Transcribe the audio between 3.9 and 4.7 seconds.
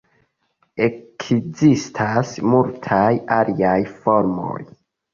formoj.